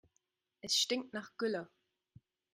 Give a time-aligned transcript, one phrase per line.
[0.61, 1.69] Es stinkt nach Gülle.